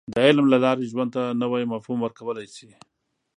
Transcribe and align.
•د 0.13 0.15
علم 0.27 0.45
له 0.53 0.57
لارې، 0.65 0.89
ژوند 0.91 1.09
ته 1.15 1.21
نوی 1.41 1.63
مفهوم 1.73 1.99
ورکولی 2.01 2.47
شې. 2.55 2.69